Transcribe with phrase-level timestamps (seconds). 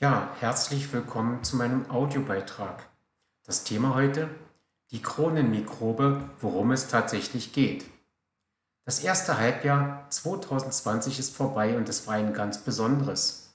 [0.00, 2.88] Ja, herzlich willkommen zu meinem Audiobeitrag.
[3.46, 4.28] Das Thema heute,
[4.90, 7.84] die Kronenmikrobe, worum es tatsächlich geht.
[8.84, 13.54] Das erste Halbjahr 2020 ist vorbei und es war ein ganz besonderes.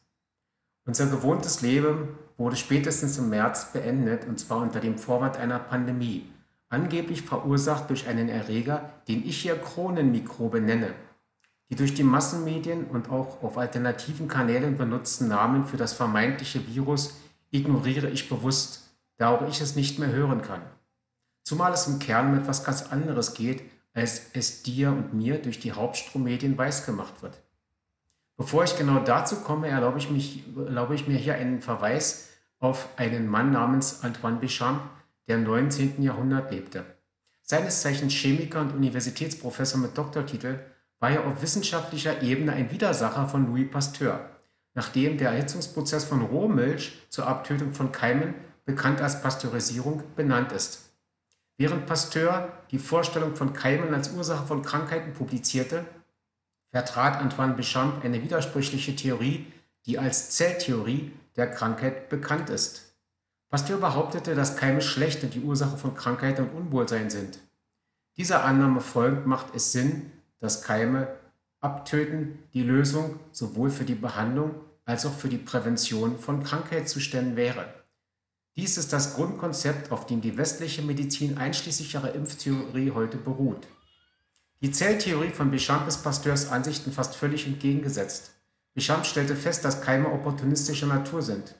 [0.85, 6.31] Unser gewohntes Leben wurde spätestens im März beendet und zwar unter dem Vorwand einer Pandemie,
[6.69, 10.93] angeblich verursacht durch einen Erreger, den ich hier Kronenmikrobe nenne.
[11.69, 17.17] Die durch die Massenmedien und auch auf alternativen Kanälen benutzten Namen für das vermeintliche Virus
[17.51, 20.61] ignoriere ich bewusst, da auch ich es nicht mehr hören kann.
[21.43, 23.63] Zumal es im Kern um etwas ganz anderes geht,
[23.93, 27.39] als es dir und mir durch die Hauptstrummedien weisgemacht wird.
[28.37, 32.29] Bevor ich genau dazu komme, erlaube ich, mich, erlaube ich mir hier einen Verweis
[32.59, 34.79] auf einen Mann namens Antoine Béchamp,
[35.27, 36.01] der im 19.
[36.01, 36.85] Jahrhundert lebte.
[37.41, 40.59] Seines Zeichens Chemiker und Universitätsprofessor mit Doktortitel
[40.99, 44.29] war er auf wissenschaftlicher Ebene ein Widersacher von Louis Pasteur,
[44.73, 48.35] nachdem der Erhitzungsprozess von Rohmilch zur Abtötung von Keimen,
[48.65, 50.91] bekannt als Pasteurisierung, benannt ist.
[51.57, 55.85] Während Pasteur die Vorstellung von Keimen als Ursache von Krankheiten publizierte,
[56.71, 59.47] vertrat Antoine Béchamp eine widersprüchliche Theorie,
[59.85, 62.93] die als Zelltheorie der Krankheit bekannt ist.
[63.49, 67.39] Pasteur behauptete, dass Keime schlecht und die Ursache von Krankheit und Unwohlsein sind.
[68.17, 71.07] Dieser Annahme folgend macht es Sinn, dass Keime
[71.61, 77.73] abtöten die Lösung sowohl für die Behandlung als auch für die Prävention von Krankheitszuständen wäre.
[78.55, 83.67] Dies ist das Grundkonzept, auf dem die westliche Medizin einschließlich ihrer Impftheorie heute beruht.
[84.61, 88.31] Die Zelltheorie von Béchamp ist Pasteurs Ansichten fast völlig entgegengesetzt.
[88.75, 91.55] Béchamp stellte fest, dass Keime opportunistischer Natur sind.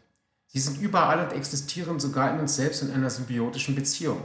[0.48, 4.22] Sie sind überall und existieren sogar in uns selbst in einer symbiotischen Beziehung.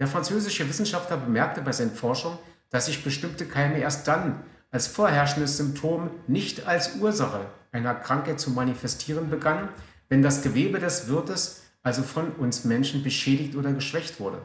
[0.00, 2.38] Der französische Wissenschaftler bemerkte bei seinen Forschungen,
[2.70, 8.50] dass sich bestimmte Keime erst dann als vorherrschendes Symptom nicht als Ursache einer Krankheit zu
[8.50, 9.68] manifestieren begannen,
[10.08, 14.42] wenn das Gewebe des Wirtes, also von uns Menschen, beschädigt oder geschwächt wurde.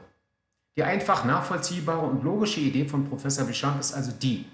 [0.76, 4.46] Die einfach nachvollziehbare und logische Idee von Professor Bichamp ist also die,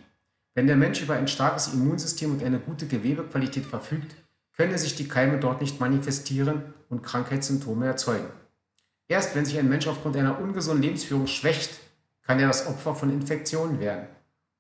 [0.54, 4.16] wenn der Mensch über ein starkes Immunsystem und eine gute Gewebequalität verfügt,
[4.58, 8.28] könne sich die Keime dort nicht manifestieren und Krankheitssymptome erzeugen.
[9.08, 11.80] Erst wenn sich ein Mensch aufgrund einer ungesunden Lebensführung schwächt,
[12.30, 14.08] kann er das Opfer von Infektionen werden.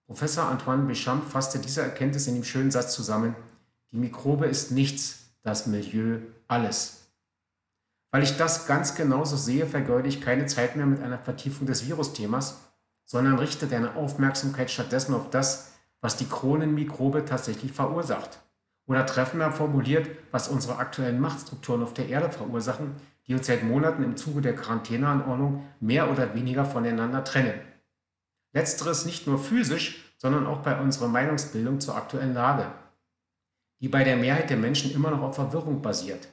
[0.07, 3.35] Professor Antoine Béchamp fasste diese Erkenntnis in dem schönen Satz zusammen,
[3.91, 7.11] die Mikrobe ist nichts, das Milieu alles.
[8.09, 11.87] Weil ich das ganz genauso sehe, vergeude ich keine Zeit mehr mit einer Vertiefung des
[11.87, 12.57] Virusthemas,
[13.05, 18.39] sondern richte deine Aufmerksamkeit stattdessen auf das, was die Kronenmikrobe tatsächlich verursacht.
[18.87, 22.95] Oder treffender formuliert, was unsere aktuellen Machtstrukturen auf der Erde verursachen,
[23.29, 27.53] die uns seit Monaten im Zuge der Quarantäneanordnung mehr oder weniger voneinander trennen.
[28.53, 32.65] Letzteres nicht nur physisch, sondern auch bei unserer Meinungsbildung zur aktuellen Lage,
[33.81, 36.27] die bei der Mehrheit der Menschen immer noch auf Verwirrung basiert.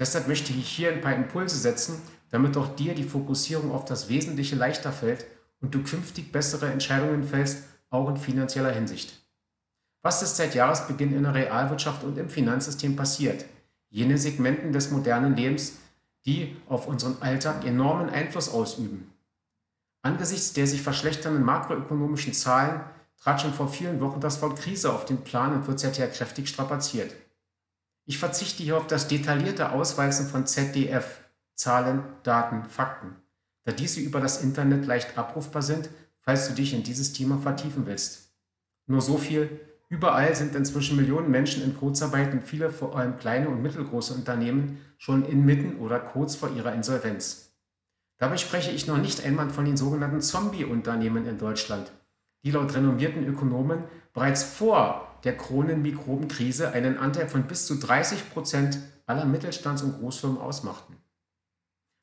[0.00, 4.08] Deshalb möchte ich hier ein paar Impulse setzen, damit auch dir die Fokussierung auf das
[4.08, 5.24] Wesentliche leichter fällt
[5.60, 9.22] und du künftig bessere Entscheidungen fällst, auch in finanzieller Hinsicht.
[10.02, 13.44] Was ist seit Jahresbeginn in der Realwirtschaft und im Finanzsystem passiert?
[13.90, 15.78] Jene Segmenten des modernen Lebens,
[16.24, 19.12] die auf unseren Alltag enormen Einfluss ausüben.
[20.02, 22.80] Angesichts der sich verschlechternden makroökonomischen Zahlen
[23.18, 26.48] trat schon vor vielen Wochen das Wort Krise auf den Plan und wird seither kräftig
[26.48, 27.14] strapaziert.
[28.04, 31.20] Ich verzichte hier auf das detaillierte Ausweisen von ZDF,
[31.54, 33.16] Zahlen, Daten, Fakten,
[33.64, 35.88] da diese über das Internet leicht abrufbar sind,
[36.20, 38.32] falls du dich in dieses Thema vertiefen willst.
[38.86, 39.60] Nur so viel,
[39.92, 44.80] Überall sind inzwischen Millionen Menschen in Kurzarbeit und viele, vor allem kleine und mittelgroße Unternehmen,
[44.96, 47.52] schon inmitten oder kurz vor ihrer Insolvenz.
[48.16, 51.92] Dabei spreche ich noch nicht einmal von den sogenannten Zombie-Unternehmen in Deutschland,
[52.42, 58.78] die laut renommierten Ökonomen bereits vor der Kronenmikrobenkrise einen Anteil von bis zu 30 Prozent
[59.04, 60.96] aller Mittelstands- und Großfirmen ausmachten.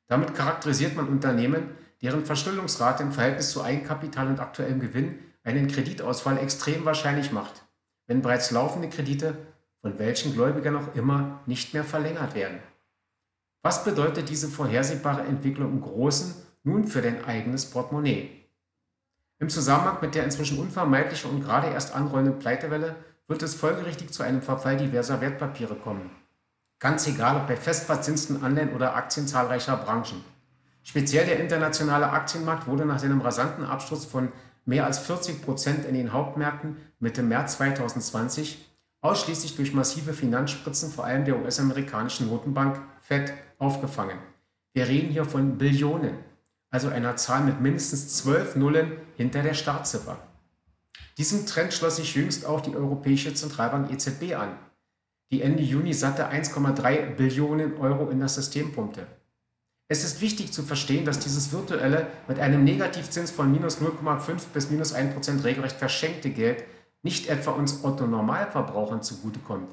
[0.06, 1.70] Damit charakterisiert man Unternehmen,
[2.02, 7.64] deren Verschuldungsrate im Verhältnis zu Eigenkapital und aktuellem Gewinn einen Kreditausfall extrem wahrscheinlich macht
[8.10, 9.36] wenn bereits laufende Kredite
[9.82, 12.58] von welchen Gläubigern auch immer nicht mehr verlängert werden.
[13.62, 16.34] Was bedeutet diese vorhersehbare Entwicklung im Großen
[16.64, 18.28] nun für dein eigenes Portemonnaie?
[19.38, 22.96] Im Zusammenhang mit der inzwischen unvermeidlichen und gerade erst anrollenden Pleitewelle
[23.28, 26.10] wird es folgerichtig zu einem Verfall diverser Wertpapiere kommen.
[26.80, 30.24] Ganz egal, ob bei festverzinsten Anleihen oder Aktien zahlreicher Branchen.
[30.82, 34.32] Speziell der internationale Aktienmarkt wurde nach seinem rasanten Absturz von
[34.70, 38.64] mehr als 40 Prozent in den Hauptmärkten Mitte März 2020
[39.00, 44.18] ausschließlich durch massive Finanzspritzen vor allem der US-amerikanischen Notenbank Fed aufgefangen.
[44.72, 46.14] Wir reden hier von Billionen,
[46.70, 50.18] also einer Zahl mit mindestens zwölf Nullen hinter der Startziffer.
[51.18, 54.56] Diesem Trend schloss sich jüngst auch die Europäische Zentralbank EZB an.
[55.32, 59.06] die Ende Juni satte 1,3 Billionen Euro in das System pumpte.
[59.92, 64.70] Es ist wichtig zu verstehen, dass dieses virtuelle, mit einem Negativzins von minus 0,5 bis
[64.70, 66.62] minus 1 Prozent regelrecht verschenkte Geld
[67.02, 69.68] nicht etwa uns Otto-Normalverbrauchern zugutekommt,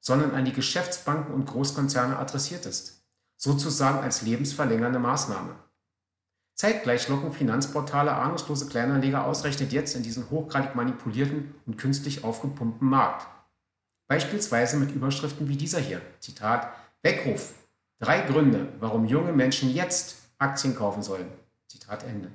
[0.00, 3.04] sondern an die Geschäftsbanken und Großkonzerne adressiert ist,
[3.36, 5.54] sozusagen als lebensverlängernde Maßnahme.
[6.56, 13.28] Zeitgleich locken Finanzportale ahnungslose Kleinanleger ausgerechnet jetzt in diesen hochgradig manipulierten und künstlich aufgepumpten Markt.
[14.08, 16.72] Beispielsweise mit Überschriften wie dieser hier, Zitat,
[17.02, 17.54] Weckruf,
[18.02, 21.28] drei Gründe, warum junge Menschen jetzt Aktien kaufen sollen.
[21.68, 22.32] Zitat Ende.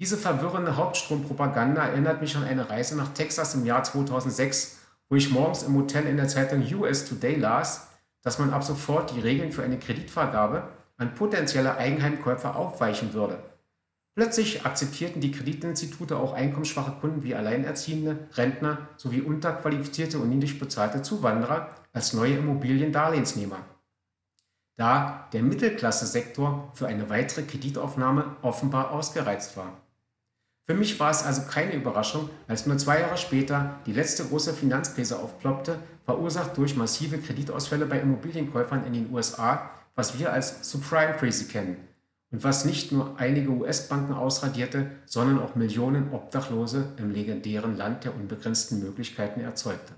[0.00, 5.30] Diese verwirrende Hauptstrompropaganda erinnert mich an eine Reise nach Texas im Jahr 2006, wo ich
[5.30, 7.90] morgens im Hotel in der Zeitung US Today las,
[8.22, 13.38] dass man ab sofort die Regeln für eine Kreditvergabe an potenzielle Eigenheimkäufer aufweichen würde.
[14.16, 21.02] Plötzlich akzeptierten die Kreditinstitute auch einkommensschwache Kunden wie Alleinerziehende, Rentner sowie unterqualifizierte und niedrig bezahlte
[21.02, 23.58] Zuwanderer als neue Immobiliendarlehensnehmer.
[24.76, 29.82] Da der Mittelklasse-Sektor für eine weitere Kreditaufnahme offenbar ausgereizt war.
[30.66, 34.54] Für mich war es also keine Überraschung, als nur zwei Jahre später die letzte große
[34.54, 41.14] Finanzkrise aufploppte, verursacht durch massive Kreditausfälle bei Immobilienkäufern in den USA, was wir als Subprime
[41.14, 41.76] Crazy kennen
[42.30, 48.14] und was nicht nur einige US-Banken ausradierte, sondern auch Millionen Obdachlose im legendären Land der
[48.14, 49.92] unbegrenzten Möglichkeiten erzeugte.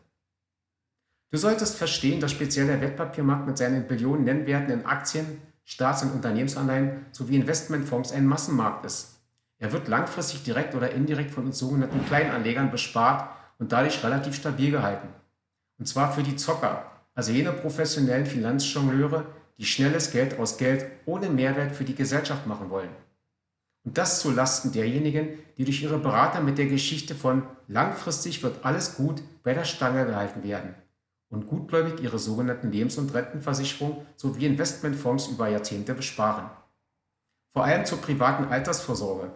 [1.35, 6.13] Du solltest verstehen, dass speziell der Wertpapiermarkt mit seinen Billionen Nennwerten in Aktien, Staats- und
[6.13, 9.15] Unternehmensanleihen sowie Investmentfonds ein Massenmarkt ist
[9.59, 13.29] er wird langfristig direkt oder indirekt von uns sogenannten Kleinanlegern bespart
[13.59, 15.09] und dadurch relativ stabil gehalten.
[15.77, 19.27] Und zwar für die Zocker, also jene professionellen Finanzjongleure,
[19.59, 22.91] die schnelles Geld aus Geld ohne Mehrwert für die Gesellschaft machen wollen.
[23.85, 28.65] Und das zu Lasten derjenigen, die durch ihre Berater mit der Geschichte von langfristig wird
[28.65, 30.75] alles gut bei der Stange gehalten werden
[31.31, 36.51] und gutgläubig ihre sogenannten Lebens- und Rentenversicherung sowie Investmentfonds über Jahrzehnte besparen.
[37.51, 39.31] Vor allem zur privaten Altersvorsorge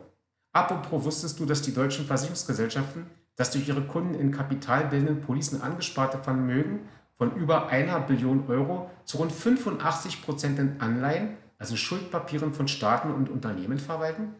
[0.52, 3.06] Apropos, wusstest du, dass die deutschen Versicherungsgesellschaften
[3.36, 9.18] das durch ihre Kunden in kapitalbildenden Policen angesparte Vermögen von über einer Billion Euro zu
[9.18, 14.34] rund 85 Prozent in Anleihen, also Schuldpapieren von Staaten und Unternehmen verwalten?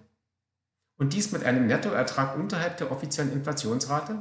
[0.97, 4.19] Und dies mit einem Nettoertrag unterhalb der offiziellen Inflationsrate?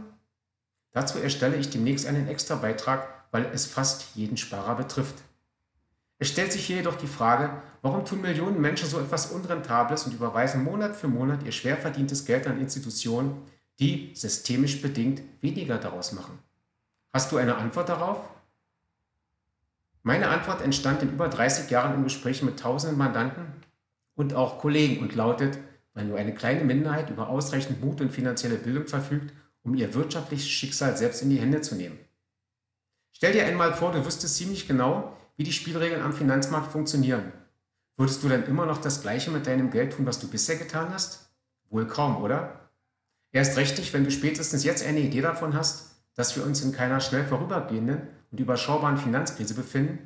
[0.92, 5.16] Dazu erstelle ich demnächst einen Extrabeitrag, weil es fast jeden Sparer betrifft.
[6.20, 10.14] Es stellt sich hier jedoch die Frage, warum tun Millionen Menschen so etwas Unrentables und
[10.14, 13.44] überweisen Monat für Monat ihr schwer verdientes Geld an Institutionen,
[13.80, 16.40] die systemisch bedingt weniger daraus machen?
[17.14, 18.20] Hast du eine Antwort darauf?
[20.02, 23.46] Meine Antwort entstand in über 30 Jahren im Gespräch mit tausenden Mandanten
[24.16, 25.60] und auch Kollegen und lautet,
[25.94, 29.34] weil nur eine kleine Minderheit über ausreichend Mut und finanzielle Bildung verfügt,
[29.64, 32.00] um ihr wirtschaftliches Schicksal selbst in die Hände zu nehmen.
[33.18, 37.34] Stell dir einmal vor, du wüsstest ziemlich genau, wie die Spielregeln am Finanzmarkt funktionieren.
[37.96, 40.94] Würdest du dann immer noch das Gleiche mit deinem Geld tun, was du bisher getan
[40.94, 41.32] hast?
[41.72, 42.70] Wohl kaum, oder?
[43.32, 46.74] Erst recht nicht, wenn du spätestens jetzt eine Idee davon hast, dass wir uns in
[46.74, 49.98] keiner schnell vorübergehenden und überschaubaren Finanzkrise befinden,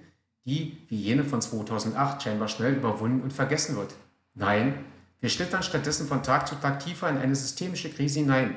[0.45, 3.93] die, wie jene von 2008, scheinbar schnell überwunden und vergessen wird.
[4.35, 4.85] Nein,
[5.19, 8.55] wir schlittern stattdessen von Tag zu Tag tiefer in eine systemische Krise hinein,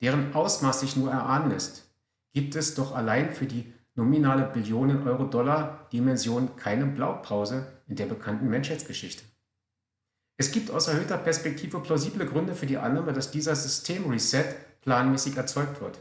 [0.00, 1.84] deren Ausmaß sich nur erahnen lässt.
[2.32, 9.24] Gibt es doch allein für die nominale Billionen-Euro-Dollar-Dimension keine Blaupause in der bekannten Menschheitsgeschichte.
[10.38, 15.80] Es gibt aus erhöhter Perspektive plausible Gründe für die Annahme, dass dieser Systemreset planmäßig erzeugt
[15.80, 16.00] wird.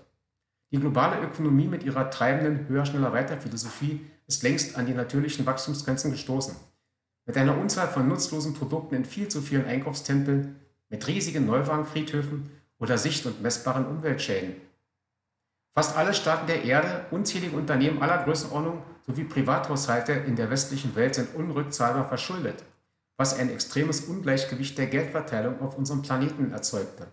[0.72, 5.46] Die globale Ökonomie mit ihrer treibenden höher, schneller, weiter Philosophie ist längst an die natürlichen
[5.46, 6.56] Wachstumsgrenzen gestoßen.
[7.26, 10.56] Mit einer Unzahl von nutzlosen Produkten in viel zu vielen Einkaufstempeln,
[10.90, 12.50] mit riesigen Neuwagenfriedhöfen
[12.80, 14.56] oder sicht- und messbaren Umweltschäden
[15.74, 21.16] Fast alle Staaten der Erde, unzählige Unternehmen aller Größenordnung sowie Privathaushalte in der westlichen Welt
[21.16, 22.64] sind unrückzahlbar verschuldet,
[23.18, 27.08] was ein extremes Ungleichgewicht der Geldverteilung auf unserem Planeten erzeugte.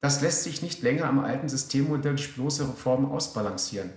[0.00, 3.92] Das lässt sich nicht länger am alten Systemmodell durch bloße Reformen ausbalancieren.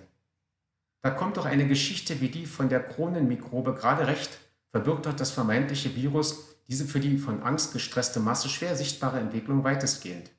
[1.03, 4.37] Da kommt doch eine Geschichte wie die von der Kronenmikrobe gerade recht,
[4.71, 9.63] verbirgt doch das vermeintliche Virus diese für die von Angst gestresste Masse schwer sichtbare Entwicklung
[9.63, 10.31] weitestgehend.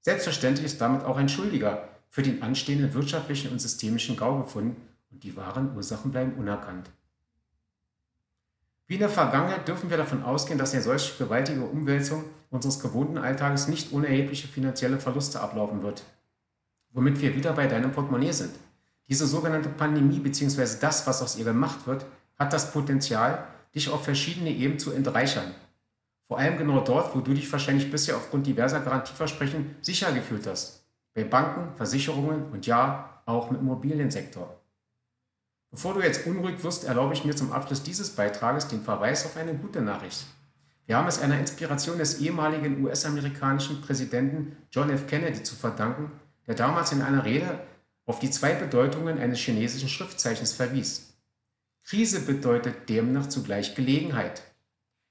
[0.00, 4.76] Selbstverständlich ist damit auch ein Schuldiger, für den anstehenden wirtschaftlichen und systemischen Gau gefunden
[5.10, 6.90] und die wahren Ursachen bleiben unerkannt.
[8.86, 13.18] Wie in der Vergangenheit dürfen wir davon ausgehen, dass eine solch gewaltige Umwälzung unseres gewohnten
[13.18, 16.04] Alltages nicht ohne erhebliche finanzielle Verluste ablaufen wird.
[16.92, 18.54] Womit wir wieder bei deinem Portemonnaie sind.
[19.06, 20.78] Diese sogenannte Pandemie bzw.
[20.80, 22.06] das, was aus ihr gemacht wird,
[22.38, 25.54] hat das Potenzial, dich auf verschiedene Ebenen zu entreichern.
[26.26, 30.77] Vor allem genau dort, wo du dich wahrscheinlich bisher aufgrund diverser Garantieversprechen sicher gefühlt hast
[31.18, 34.56] bei Banken, Versicherungen und ja, auch im Immobiliensektor.
[35.72, 39.36] Bevor du jetzt unruhig wirst, erlaube ich mir zum Abschluss dieses Beitrages den Verweis auf
[39.36, 40.26] eine gute Nachricht.
[40.86, 45.08] Wir haben es einer Inspiration des ehemaligen US-amerikanischen Präsidenten John F.
[45.08, 46.12] Kennedy zu verdanken,
[46.46, 47.58] der damals in einer Rede
[48.06, 51.14] auf die zwei Bedeutungen eines chinesischen Schriftzeichens verwies.
[51.84, 54.42] Krise bedeutet demnach zugleich Gelegenheit.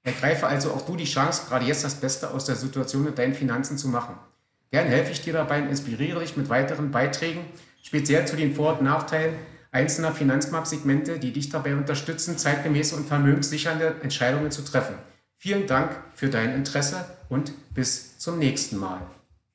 [0.02, 3.34] Ergreife also auch du die Chance, gerade jetzt das Beste aus der Situation mit deinen
[3.34, 4.18] Finanzen zu machen.
[4.70, 7.40] Gern helfe ich dir dabei und inspiriere dich mit weiteren Beiträgen,
[7.82, 9.34] speziell zu den Vor- und Nachteilen
[9.70, 14.94] einzelner Finanzmarktsegmente, die dich dabei unterstützen, zeitgemäße und vermögenssichernde Entscheidungen zu treffen.
[15.36, 19.00] Vielen Dank für dein Interesse und bis zum nächsten Mal.